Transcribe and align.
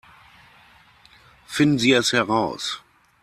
Finden 1.45 1.77
Sie 1.77 1.91
es 1.91 2.11
heraus! 2.11 2.81